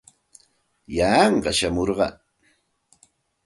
Yanqa 0.95 1.51
shamurqaa. 1.57 2.13